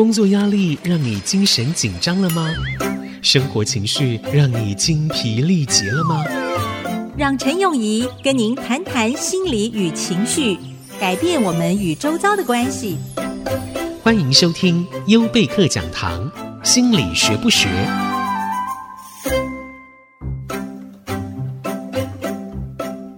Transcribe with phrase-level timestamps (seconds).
[0.00, 2.50] 工作压力让你精神紧张了吗？
[3.20, 6.24] 生活情绪让你精疲力竭了吗？
[7.18, 10.56] 让陈永仪跟您谈谈心理与情绪，
[10.98, 12.96] 改变我们与周遭的关系。
[14.02, 16.32] 欢迎收听优贝克讲堂，
[16.64, 17.68] 心理学不学？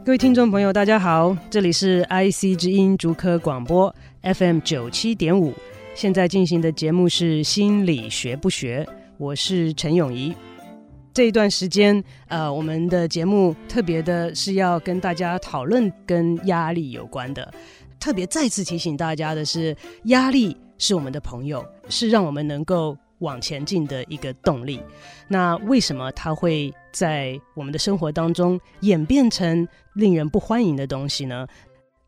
[0.05, 5.55] 各位听众朋友，大家好，这里是 IC 之音竹科广播 FM 九七点五。
[5.95, 8.87] 现在进行的节目是心理学不学，
[9.19, 10.35] 我是陈永仪。
[11.13, 17.53] 这一段时间，呃，我们的节目特别的是要跟大家讨论跟压力有关的。
[18.01, 24.81] 特别再次提醒大家的是，压力是我们的朋友，是让我们能够往前进的一个动力。
[25.29, 31.47] 那为什么它会在我们的生活当中演变成令人不欢迎的东西呢？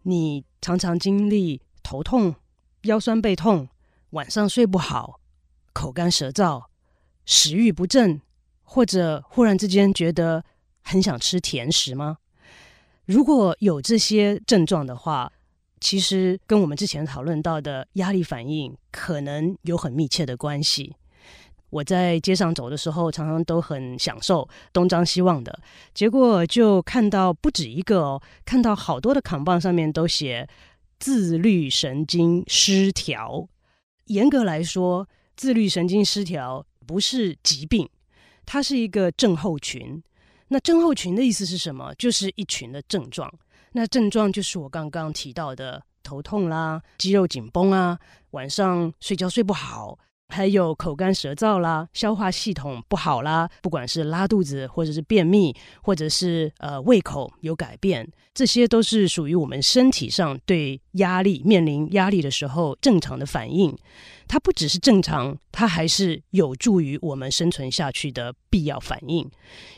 [0.03, 2.35] 你常常经历头痛、
[2.85, 3.69] 腰酸背痛。
[4.15, 5.19] 晚上睡不好，
[5.73, 6.67] 口干舌燥，
[7.27, 8.21] 食欲不振，
[8.63, 10.45] 或者忽然之间觉得
[10.83, 12.19] 很想吃甜食吗？
[13.07, 15.33] 如果有这些症状的话，
[15.81, 20.95] 其实跟我们之前讨论到的压力反应可能有很密切的关系。
[21.71, 25.59] 我在街上走的时候，常常都很享受，东张西望的，
[25.93, 30.49] 结果就看到不止一个哦，看到好多的扛棒上面都写
[31.01, 33.49] 自律神经失调。
[34.07, 37.89] 严格来说，自律神经失调不是疾病，
[38.45, 40.03] 它是一个症候群。
[40.49, 41.95] 那症候群的意思是什么？
[41.95, 43.33] 就是一群的症状。
[43.73, 47.99] 那症状就是我刚刚提到的头痛啦、肌肉紧绷啊、
[48.31, 49.99] 晚上睡觉睡不好。
[50.35, 63.73] 还有口干舌燥啦，消化系统不好啦，不管是拉肚子，或者是便秘，或者是呃胃口有改变，这些都是属于我们身体上对压力，面临压力的时候正常的反应。
[64.27, 69.31] 它不只是正常，它还是有助于我们生存下去的必要反应，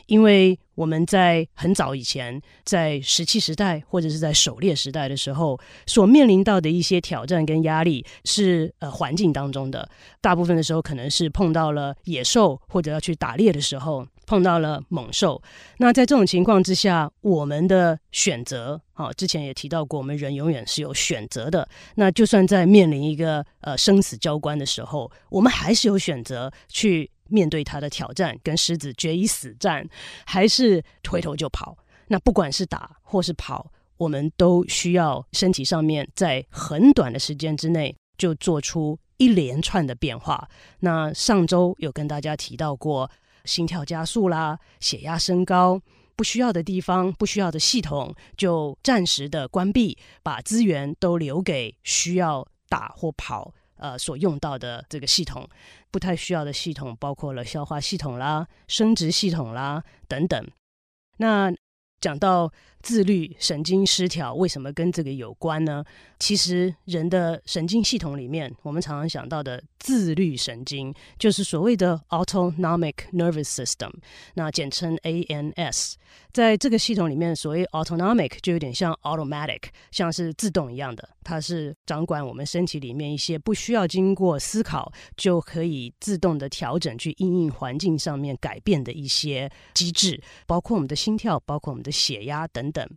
[0.07, 0.59] 因为。
[0.77, 9.89] 我们在很早以前，在石器时代或者是在狩猎时代的时候，所面临到的一些挑战跟压力是呃环境当中的，
[10.21, 15.43] 大部分的时候可能是碰到了野兽或者要去打猎的时候碰到了猛兽。
[15.79, 21.67] 那在这种情况之下，我们的选择，啊，之前也提到过，我们人永远是有选择的。
[21.95, 27.11] 那就算在面临一个呃生死交关的时候，我们还是有选择去。
[27.29, 29.89] 面对他的挑战，跟狮子决一死战，
[30.25, 31.77] 还是回头就跑？
[32.09, 40.49] 那不管是打或是跑，我们都需要身体上面在很短的时间之内就做出一连串的变化。
[40.81, 43.11] 那上周有跟大家提到过，
[43.45, 45.81] 心跳加速啦，血压升高，
[46.15, 53.53] 不需要的地方、不需要的系统就暂时的关闭，把资源都留给需要打或跑。
[53.77, 55.49] 呃，所用到的这个系统，
[55.91, 60.47] 不太需要的系统，包括了消化系统啦、生殖系统啦等等。
[61.19, 61.53] 那
[61.99, 65.83] 讲到自律神经失调，为什么跟这个有关呢？
[66.19, 73.91] 其实人的神经系统里面，我们常常想到的自律神经，就是所谓的 autonomic nervous system，
[74.35, 75.95] 那简称 ANS。
[76.33, 92.89] 在这个系统里面，所谓 autonomic 就有点像 automatic，像是自动一样的，它是掌管我们身体里面一些不需要经过思考就可以自动的调整去应应环境上面改变的一些机制，包括我们的心跳，包括我们的血压等等。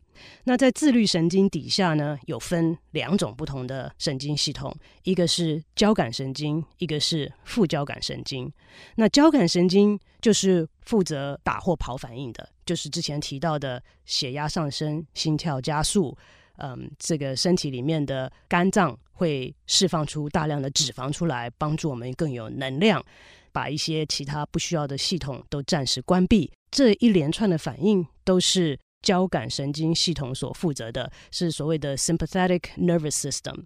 [0.43, 4.71] 那在自律神经底下呢，有分两种不同的神经系统，
[5.03, 8.51] 一个是交感神经，一个是副交感神经。
[8.95, 16.15] 那交感神经就是负责打或跑反应的，就是之前提到的血压上升、心跳加速，
[16.59, 23.03] 嗯，这个身体里面的肝脏会释放出大量的脂肪出来，帮助我们更有能量，
[23.51, 26.51] 把一些其他不需要的系统都暂时关闭。
[26.71, 28.79] 这一连串的反应都是。
[29.01, 33.63] 交感神经系统所负责的是所谓的 sympathetic nervous system。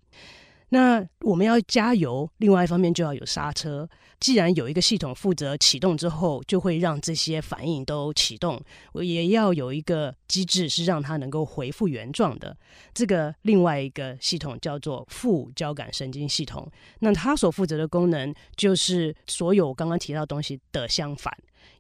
[0.74, 3.88] 那我们要加油，另外一方面就要有刹车。
[4.20, 8.60] 既然有一个系统负责启动之后，就会让这些反应都启动，
[8.94, 12.58] 我也要有一个机制是让它能够恢复原状的。
[12.92, 16.68] 这个另外一个系统叫做副交感神经系统。
[17.02, 21.31] 那它所负责的功能就是所有刚刚提到东西的相反，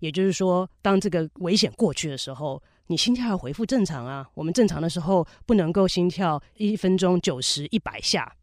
[0.01, 2.61] 也就是说，当这个危险过去的时候。
[2.87, 4.27] 你心跳要恢复正常啊！
[4.33, 8.35] 我们正常的时候不能够心跳一分钟九十一百下。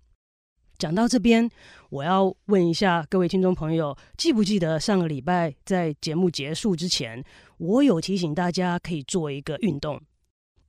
[0.80, 1.46] 讲到这边，
[1.90, 7.22] 我要问一下各位听众朋友，记不记得上个礼拜在节目结束之前，
[7.58, 10.00] 我有提醒大家可以做一个运动。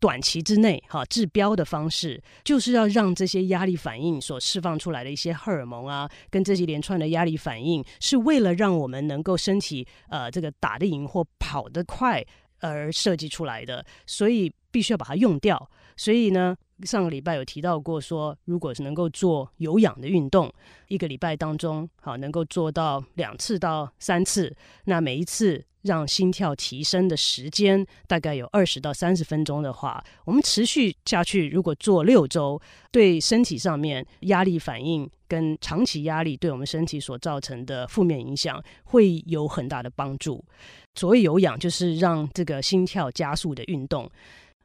[0.01, 12.21] 短期之内哈治标的方式，就是要让这些压力反应所释放出来的一些荷尔蒙啊，跟这些连串的压力反应，是为了让我们能够身体呃这个打得赢或跑得快
[12.59, 15.71] 而设计出来的，所以必须要把它用掉。
[15.95, 20.51] 所以呢，上个礼拜有提到过说，如果是能够做有氧的运动，
[20.87, 24.55] 一个礼拜当中好能够做到两次到三次，
[24.85, 25.65] 那每一次。
[25.83, 32.61] 让心跳提升的时间大概有二十到三十分钟的话，我们持续下去，如果做六周，
[32.91, 40.45] 对身体上面压力反应跟长期压力对我们身体所造成的负面影响会有很大的帮助。
[40.93, 44.07] 所谓有氧，就是让这个心跳加速的运动，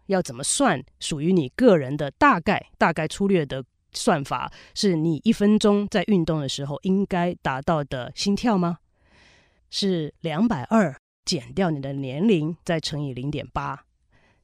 [0.07, 0.83] 要怎么算？
[1.01, 8.79] 属于你个人的大概，大概粗略的算法，是你一分钟在运动的时候应该达到的心跳吗？
[9.71, 10.95] 是两百二。
[11.27, 13.85] 减掉你的年龄，再乘以零点八，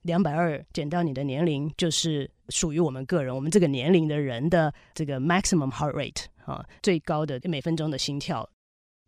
[0.00, 8.50] 两百二减掉你的年龄，就是属于我们个人，我们这个年龄的人的这个 maximum heart rate 啊，最高的每分钟的心跳。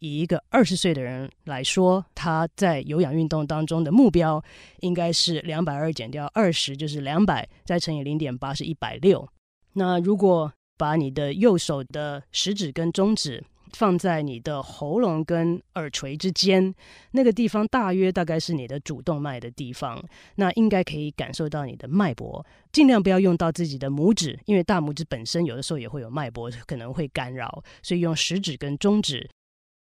[0.05, 4.43] 以一个二十岁的人来说，他在有氧运动当中的目标
[4.81, 9.27] 应该是两百二减掉二十，就是两百，再乘以零点八是一百六。
[9.73, 13.43] 那如果把你的右手的食指跟中指，
[13.73, 16.73] 放在你的喉咙跟耳垂之间，
[17.11, 20.01] 那个地方大约大概是你的主动脉的地方，
[20.37, 22.45] 那应该可以感受到你的脉搏。
[22.71, 29.29] 尽量不要用到自己的拇指，因为大拇指本身有的时候也会有脉搏，可能会干扰，所以用食指跟中指。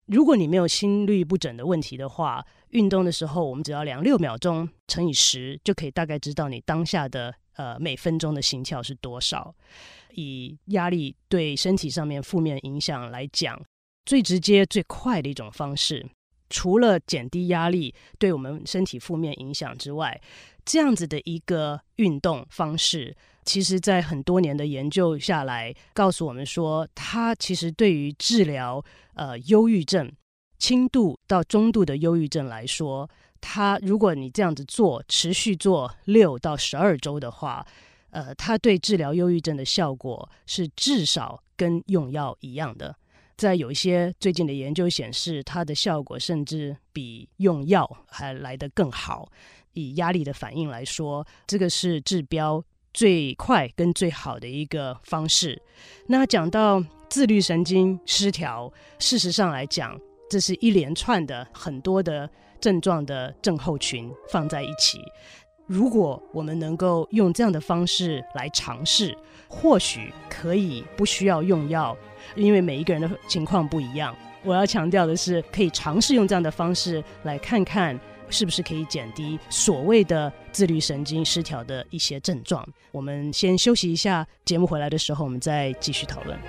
[0.07, 9.53] 如果你没有心律不整的问题的话，运动的时候我们只要量六秒钟乘以十，就可以大概知道你当下的呃每分钟的心跳是多少。
[10.13, 13.61] 以压力对身体上面负面影响来讲。
[14.03, 16.05] 最直接、最快的一种方式，
[16.49, 20.19] 除了减低压力对我们身体负面影响之外，
[20.65, 28.83] 这样子的一个运动方式，其实在很多年的研究下来，告诉我们说，它其实对于治疗
[29.15, 30.11] 呃忧郁症、
[30.59, 33.09] 轻度到中度的忧郁症来说，
[33.39, 37.65] 它如果你这样子做，持续做六到十二周的话，
[38.11, 42.95] 呃，它对治疗忧郁症的效果是至少跟用药一样的。
[43.37, 49.31] 在有一些最近的研究显示，它的效果甚至比用药还来得更好。
[49.73, 55.61] 以压力的反应来说，这个是治标最快跟最好的一个方式。
[56.07, 59.99] 那讲到自律神经失调，事实上来讲，
[60.29, 62.29] 这是一连串的很多的
[62.59, 64.99] 症状的症候群放在一起。
[65.67, 69.17] 如果我们能够用这样的方式来尝试，
[69.47, 71.97] 或许可以不需要用药。
[72.35, 77.99] 因为每一个人的情况不一样，我要强调的是，可以尝试用这样的方式来看看，
[78.31, 82.67] 是不是可以减低所谓的自律神经失调的一些症状。
[82.91, 86.39] 我们先休息一下，节目回来的时候，我们再继续讨论。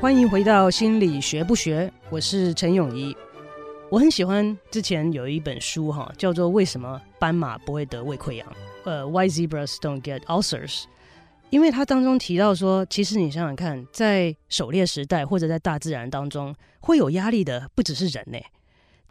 [0.00, 3.16] 欢迎回到心理学不学，我是陈永仪。
[3.88, 8.48] 我很喜欢之前有一本书哈，叫做《为什么斑马不会得胃溃疡》，
[8.84, 10.84] 呃，Why Zebras Don't Get Ulcers。
[11.50, 18.38] 因为它当中提到说，其实你想想看，在狩猎时代或者在大自然当中，会有压力的不只是人呢，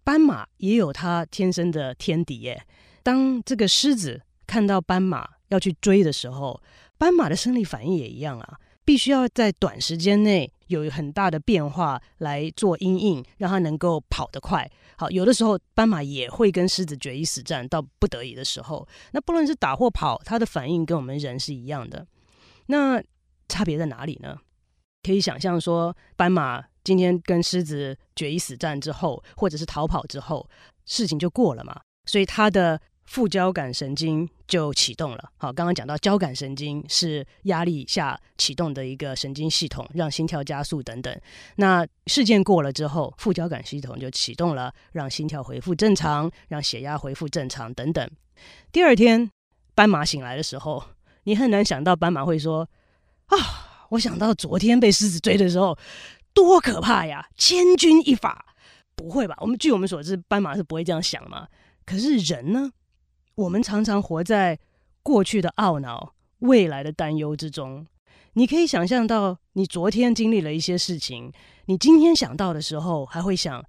[0.03, 2.63] 斑马也有它天生的天敌耶。
[3.03, 6.59] 当这个狮子看到斑马要去追的时候，
[6.97, 8.57] 斑马的生理反应也一样啊。
[8.83, 14.69] 必须要在短时间内有很大的变化来做因应，让它能够跑得快。
[15.01, 22.05] 好，有的时候斑马也会跟狮子决一死战，到不得已的时候，那不论是打或跑，它的反应跟我们人是一样的。
[22.67, 23.01] 那
[23.49, 24.37] 差别在哪里呢？
[25.01, 30.47] 可以想象说，斑马今天跟狮子决一死战之后，或者是逃跑之后，
[30.85, 32.79] 事情就过了嘛，所以它的。
[33.11, 35.31] 副交感神经就启动了。
[35.35, 41.13] 好，刚刚讲到交感神经是压力下启动的一个神经系统，让心跳加速等等。
[41.57, 48.09] 那事件过了之后，副交感系统就启动了，让心跳恢复正常，让血压恢复正常等等。
[48.71, 49.29] 第二天，
[49.75, 50.81] 斑马醒来的时候，
[51.25, 52.65] 你很难想到斑马会说
[53.27, 53.35] ：“啊，
[53.89, 55.77] 我想到昨天被狮子追的时候，
[56.33, 58.45] 多可怕呀，千钧一发。”
[58.95, 59.35] 不会吧？
[59.41, 61.45] 我们据我们所知，斑马是不会这样想嘛。
[61.85, 62.71] 可是人呢？
[63.35, 64.59] 我们常常活在
[65.03, 67.85] 过去的懊恼、未来的担忧之中。
[68.33, 71.31] 你可以想象到，你昨天经历了一些事情，
[71.65, 73.59] 你今天想到的时候，还会想：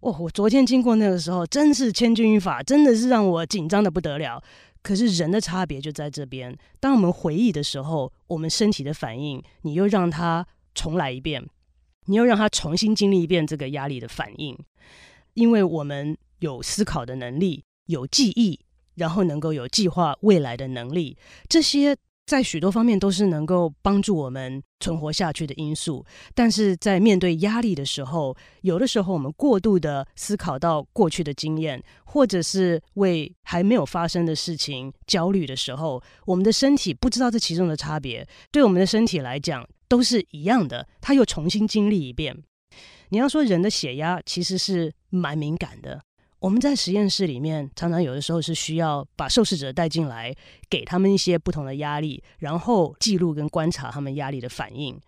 [0.00, 4.42] 哦，我昨天经过那个时候，真是千钧一发，真的是让我紧张的不得了。
[4.82, 11.44] 可是人的差别就在这边，当我们回忆的时候，我们身体的反应，你又让它重来一遍，
[12.06, 14.56] 你又让它重新经历一遍这个压力的反应，
[15.34, 18.60] 因为我们有思考的能力，有记忆，
[18.98, 21.16] 然后能够有计划未来的能力，
[21.48, 21.96] 这些。
[22.28, 42.36] 在许多方面都是能够帮助我们存活下去的因素，但是在面对压力的时候，有的时候我们过度的思考到过去的经验，或者是为还没有发生的事情焦虑的时候，我们的身体不知道这其中的差别，对我们的身体来讲都是一样的，它又重新经历一遍。
[43.08, 46.02] 你要说人的血压其实是蛮敏感的。
[46.40, 50.32] 我们在实验室里面，常常有的时候是需要把受试者带进来，
[50.70, 54.98] 给他们一些不同的压力，然后记录跟观察他们压力的反应。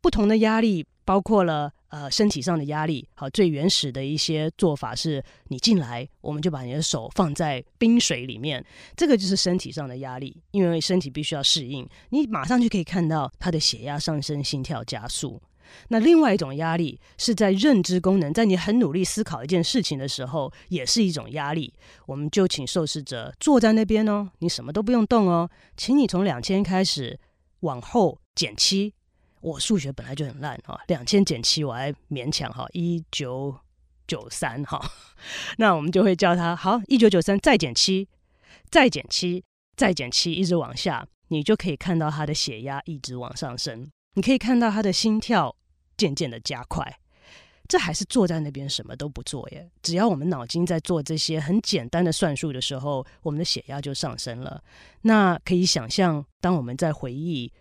[0.00, 3.04] 不同的压力包括了呃身体上的压力。
[3.14, 8.64] 好，最原始的一些做法是，你进来，我们就把你的手放在冰水里面，
[8.96, 11.84] 这个就是身体上的压力，因为身体必须要适应。
[12.10, 15.42] 你马上就可以看到他的血压上升，心跳加速。
[15.88, 21.72] 那另外一种压力是在认知功能，在你很努力思考一件事情的时候，也是一种压力。
[22.06, 27.18] 我们就请受试者坐在那边哦，你什么都不用动哦，请你从两千开始
[27.60, 28.94] 往后减七。
[29.40, 33.56] 我数学本来就很烂哈，两千减七我还勉强哈，一九
[34.06, 34.90] 九三哈。
[35.58, 38.08] 那我们就会叫他好，一九九三再减七，
[38.68, 39.44] 再减七，
[39.76, 43.88] 再减七，一直往下，你就可以看到他的血压一直往上升。
[44.14, 45.54] 你可以看到他的心跳
[45.96, 46.98] 渐渐的加快，
[47.68, 49.70] 这还是坐在那边什么都不做耶。
[49.82, 54.62] 只要我们脑筋在做这些很简单的算术的时候，我们的血压就上升了。
[55.02, 57.52] 那可以想象，当我们在回忆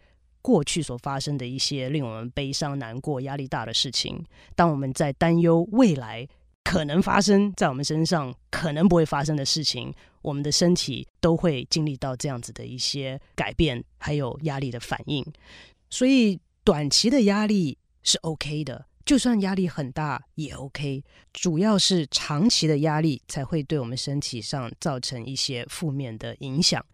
[0.41, 4.25] 过去所发生的一些令我们悲伤、难过、压力大的事情，
[4.55, 6.27] 当我们在担忧未来
[6.63, 15.25] 可能发生在我们身上可能不会发生的事情，我们的身体都会经历到这样子的一些改变，还有压力的反应。
[15.89, 16.39] 所以。
[16.67, 21.01] 短期的压力是 OK 的，就算压力很大也 OK。
[21.31, 26.85] 主要是长期的压力才会对我们身体上造成一些负面的影响。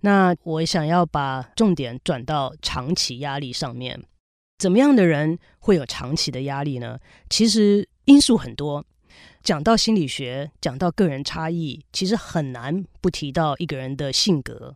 [0.00, 4.02] 那我想要把重点转到长期压力上面。
[4.56, 6.98] 怎么样的人会有长期的压力呢？
[7.28, 8.82] 其实因素很多。
[9.42, 14.74] 讲到心理学，讲到个人差异，其实很难不提到一个人的性格。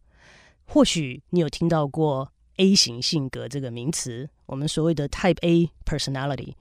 [0.66, 2.30] 或许你有听到过。
[2.56, 6.54] A 型性格这个名词，我们所谓的 Type A personality，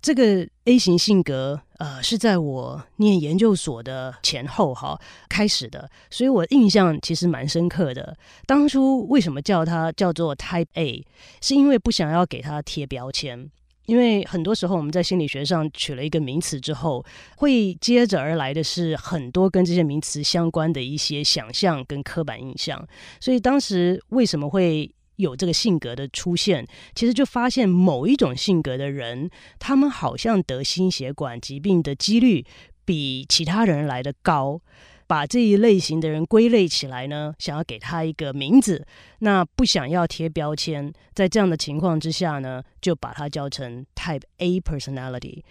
[0.00, 8.16] 这个 A 型性格，呃，是在我念研究所的前后哈开始的，所以我印象其实蛮深刻的。
[8.46, 11.04] 当初为什么叫它叫做 Type A，
[11.40, 13.50] 是因为不想要给它贴标签。
[13.86, 17.02] 因为很多时候我们在心理学上取了一个名词之后，
[17.38, 22.86] 会接着而来的是很多跟这些名词相关的一些想象跟刻板印象。
[23.18, 32.44] 所以当时为什么会有这个性格的出现，其实就发现某一种性格的人，他们好像得心血管疾病的几率
[32.84, 34.60] 比其他人来得高。
[35.08, 38.86] 把这一类型的人归类起来呢，想要给他一个名字，
[39.20, 45.42] 那不想要贴标签，在这样的情况之下呢，就把它叫成 Type A personality。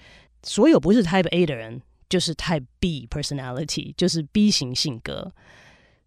[0.44, 5.34] 所有不是 Type A 的人，就是 Type B personality，就是 B 型性格。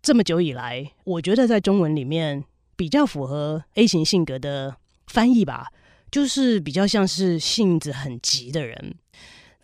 [0.00, 2.44] 这么久以来，我觉得在中文里面。
[2.80, 4.74] 比较符合 A 型性格的
[5.08, 5.68] 翻译吧，
[6.10, 8.94] 就是比较像是性子很急的人。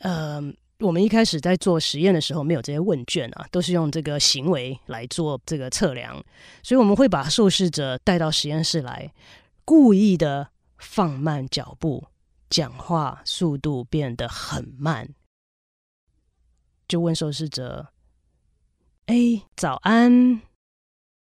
[0.00, 0.38] 呃，
[0.80, 6.22] 我们一开始在做实验的时候没有这些问卷啊，都是用这个行为来做这个测量，
[6.62, 9.10] 所以我们会把受试者带到实验室来，
[9.64, 12.08] 故意的放慢脚步，
[12.50, 15.08] 讲话速度变得很慢，
[16.86, 17.86] 就问受试者
[19.06, 20.42] ：“A，早安。”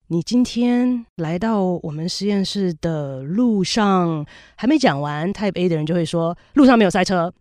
[0.09, 7.33] 你今天来到我们实验室的路上还没讲完，Type A 的人就会说路上没有塞车，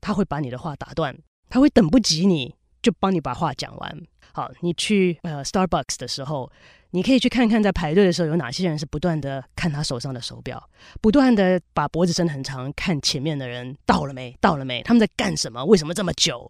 [0.00, 1.16] 他会把你的话打断，
[1.48, 4.00] 他会等不及你就帮你把话讲完。
[4.32, 6.48] 好，你去呃 Starbucks 的时候，
[6.90, 10.70] 你可以去看看在排队的时候有哪些人是不断的看他手上的手表，
[11.00, 15.64] 不断的把脖子伸很长看前面的人到了没，到了没，他们在干什么？
[15.64, 16.48] 为什么这么久？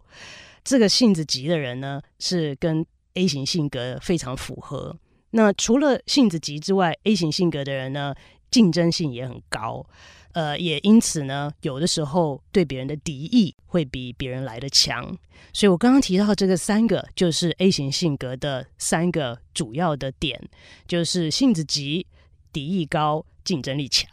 [0.63, 4.95] 这个性子急的人呢，是跟 A 型性格非常符合。
[5.37, 8.15] 那除了性子急之外，A 型性格的人呢，
[8.49, 9.85] 竞争性也很高，
[10.31, 15.15] 呃，也因此呢，有的时候对别人的敌意会比别人来的强。
[15.53, 20.41] 所以我刚刚提到这个三个，就是 A 型性格的三个主要的点，
[20.87, 22.07] 就是性子急、
[22.51, 24.09] 敌意高、竞争力强。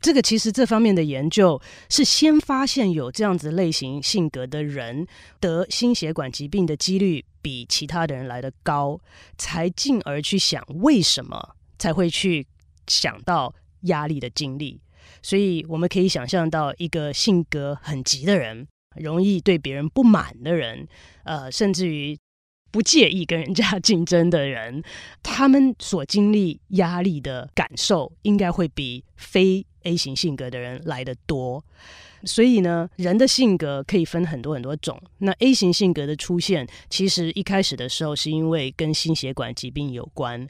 [0.00, 5.06] 这个其实这方面的研究是先发现有这样子类型性格的人
[5.40, 9.00] 得心血管疾病的几率比其他的人来得高，
[9.38, 12.46] 才进而去想为什么才会去
[12.86, 14.80] 想到压力的经历。
[15.22, 20.86] 所以我们可以想象到一个性格很急的人，容易对别人不满的人，
[21.24, 22.16] 呃，甚至于
[22.70, 24.82] 不介意跟人家竞争的人，
[25.22, 31.64] 他们所经历压力的感受，应该会比非 A 型性格的人来的多。
[32.24, 35.00] 所以呢，人的性格可以分很多很多种。
[35.18, 40.46] 那 A 型性格的出现，其实一开始的时候是因为跟心血管疾病有关。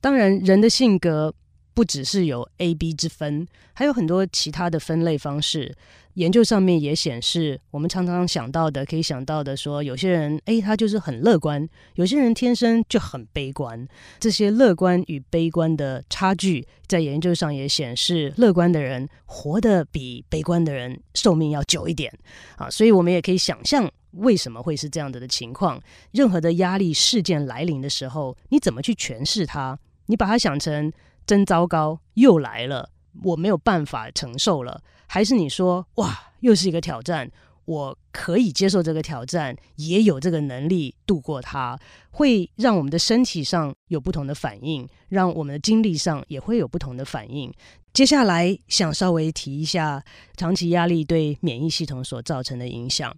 [0.00, 1.34] 当然，人的性格。
[1.78, 5.72] 不只是有 A、B 之分，还有很多其他的分类方式。
[6.14, 13.86] 研究上面也显示，我们常常想到的，可以想到的说，有些人 A 他就是很乐观，有些人天生就很悲观。
[14.18, 22.12] 这些乐观与悲观的差距，在研究上也显示，乐观的人活得比悲观的人寿命要久一点
[22.56, 22.68] 啊。
[22.68, 25.80] 所以我们也可以想象，为什么会是这样子的情况？
[26.10, 29.78] 任何的压力事件来临的时候，你怎么去诠释它？
[30.06, 30.92] 你把它想成。
[31.28, 32.88] 真糟糕，又来了，
[33.22, 34.80] 我没有办法承受了。
[35.06, 37.30] 还是你说，哇，又是一个挑战，
[37.66, 41.78] 我可以接受这个挑战，也有这个能力度过它，
[42.12, 47.52] 会让我们的身体上有不同的反应，让我们的精力上也会有不同的反应。
[47.92, 50.02] 接下来想稍微提一下
[50.34, 53.14] 长期压力对免疫系统所造成的影响。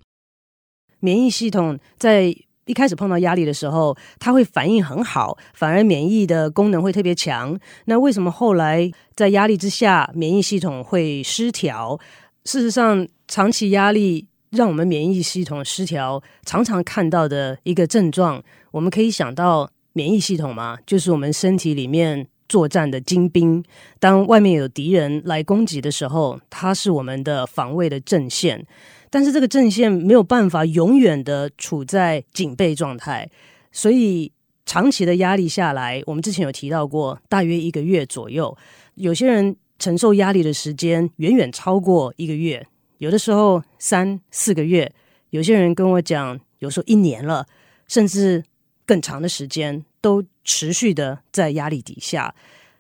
[0.99, 2.35] 免疫系统在
[2.67, 7.59] 一开始碰到压力的时候，它会反应很好，反而免疫的功能会特别强。
[7.87, 11.99] 那为什么后来在压力之下，免疫系统会失调？
[12.45, 23.63] 事实上，长期压力让我们免疫系统失调，常常看到的一个症状，我们可以想到免疫系统嘛，就是我们身体里面作战的精兵。
[23.99, 28.65] 当外面有敌人来攻击的时候，它是我们的防卫的阵线。
[29.13, 33.29] 但是这个阵线没有办法永远的处在警备状态，
[33.73, 34.31] 所以
[34.65, 38.57] 长期的压力下来，我们之前有提到过，大约一个月左右，
[38.95, 42.65] 有些人承受压力的时间远远超过一个月，
[42.99, 44.93] 有的时候三四个月，
[45.31, 47.45] 有些人跟我讲，有时候一年了，
[47.89, 48.45] 甚至
[48.87, 52.33] 更长的时间都持续的在压力底下。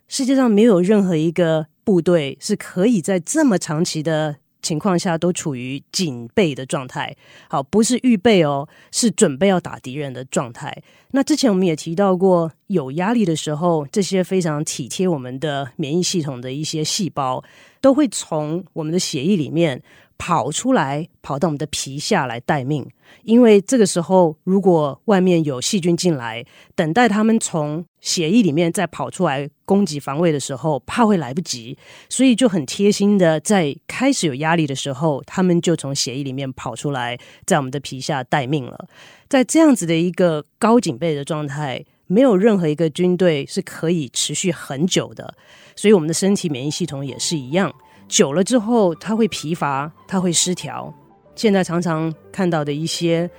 [0.07, 4.37] 世界上没有任何一个部队是可以在这么长期的。
[4.63, 7.17] 情况下都处于警备的状态，
[7.49, 10.83] 好，不是预备哦，是准备要打敌人的状态。
[11.13, 17.43] 那之前我们也提到过，有压力的时候，这些非常体贴我们的免疫系统的一些细胞，
[17.81, 19.83] 都会从我们的血液里面
[20.19, 22.87] 跑出来，跑到我们的皮下来待命。
[23.25, 26.45] 因为这个时候，如果外面有细菌进来，
[26.77, 31.77] 等待他们从血液里面再跑出来攻击防卫的时候，怕会来不及，
[32.09, 38.89] 所以就很贴心的，在开始有压力的时候，他们就从血液里面跑出来，在我们的皮下待命了。
[39.29, 45.35] 在这样子的一个高警备的状态，没有任何一个军队是可以持续很久的，
[45.77, 47.73] 所以我们的身体免疫系统也是一样，
[48.09, 50.93] 久了之后，它会疲乏，它会失调。
[51.37, 53.31] 现在常常看到的一些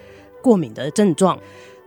[0.42, 1.38] 过敏的症状，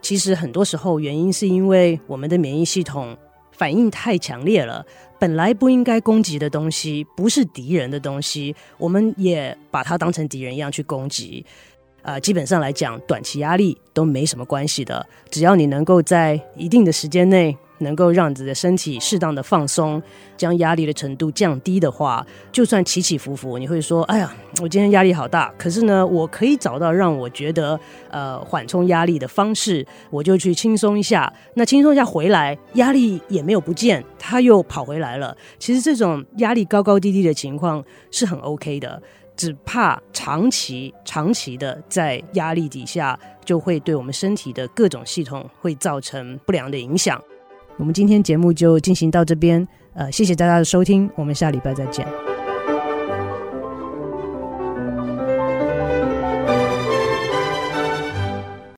[0.05, 3.17] 其实很多时候原因是因为我们的免疫系统
[3.53, 4.85] 反应太强烈了。
[5.17, 11.43] 本来不应该攻击的东西，不是敌人的东西，我们也把它当成敌人一样去攻击。
[12.03, 17.57] 呃，基本上来讲，短期压力都没什么关系的，只要你能够在一定的时间内。
[17.79, 20.01] 能够让自己的身体适当的放松，
[20.37, 31.31] 将压力的程度降低的话，就算起起伏伏，你会说：“哎呀，我今天压力好大。”可是呢，我可以找到让我觉得呃缓冲压力的方式，我就去轻松一下。
[31.55, 35.35] 那轻松一下回来，压力也没有不见，它又跑回来了。
[35.59, 39.01] 其实这种压力高高低低的情况是很 OK 的，
[39.35, 47.21] 只怕长期长期的在压力底下，就会对我们身体的各种系统会造成不良的影响。
[47.77, 52.34] 我们今天节目就进行到这边，呃，谢谢大家的收听，我们下礼拜再见。